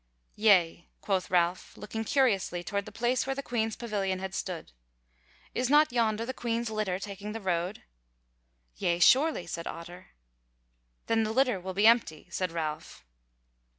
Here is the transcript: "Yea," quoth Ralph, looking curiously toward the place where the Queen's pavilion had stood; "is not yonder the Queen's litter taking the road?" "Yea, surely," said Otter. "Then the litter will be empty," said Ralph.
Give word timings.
"Yea," 0.35 0.87
quoth 1.01 1.29
Ralph, 1.29 1.77
looking 1.77 2.03
curiously 2.03 2.63
toward 2.63 2.85
the 2.85 2.91
place 2.91 3.27
where 3.27 3.35
the 3.35 3.43
Queen's 3.43 3.75
pavilion 3.75 4.17
had 4.17 4.33
stood; 4.33 4.71
"is 5.53 5.69
not 5.69 5.91
yonder 5.93 6.25
the 6.25 6.33
Queen's 6.33 6.71
litter 6.71 6.97
taking 6.97 7.33
the 7.33 7.39
road?" 7.39 7.83
"Yea, 8.77 8.97
surely," 8.97 9.45
said 9.45 9.67
Otter. 9.67 10.07
"Then 11.05 11.21
the 11.21 11.31
litter 11.31 11.59
will 11.59 11.75
be 11.75 11.85
empty," 11.85 12.25
said 12.31 12.51
Ralph. 12.51 13.05